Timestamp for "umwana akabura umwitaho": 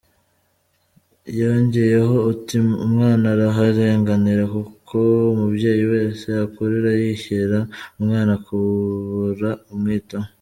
7.99-10.29